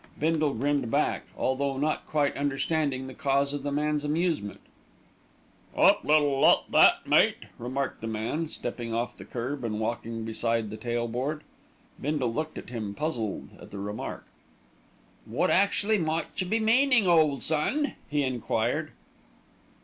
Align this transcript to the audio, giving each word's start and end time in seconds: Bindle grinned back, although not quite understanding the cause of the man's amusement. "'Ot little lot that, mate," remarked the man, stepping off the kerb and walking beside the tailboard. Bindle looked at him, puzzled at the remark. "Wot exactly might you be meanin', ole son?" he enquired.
Bindle 0.17 0.55
grinned 0.55 0.89
back, 0.89 1.27
although 1.37 1.77
not 1.77 2.07
quite 2.07 2.35
understanding 2.35 3.05
the 3.05 3.13
cause 3.13 3.53
of 3.53 3.61
the 3.61 3.71
man's 3.71 4.03
amusement. 4.03 4.59
"'Ot 5.75 6.03
little 6.03 6.39
lot 6.41 6.71
that, 6.71 7.05
mate," 7.05 7.43
remarked 7.59 8.01
the 8.01 8.07
man, 8.07 8.47
stepping 8.47 8.95
off 8.95 9.15
the 9.15 9.25
kerb 9.25 9.63
and 9.63 9.79
walking 9.79 10.25
beside 10.25 10.71
the 10.71 10.75
tailboard. 10.75 11.43
Bindle 12.01 12.33
looked 12.33 12.57
at 12.57 12.71
him, 12.71 12.95
puzzled 12.95 13.55
at 13.61 13.69
the 13.69 13.77
remark. 13.77 14.25
"Wot 15.27 15.51
exactly 15.51 15.99
might 15.99 16.25
you 16.37 16.47
be 16.47 16.57
meanin', 16.59 17.05
ole 17.05 17.39
son?" 17.39 17.93
he 18.09 18.23
enquired. 18.23 18.93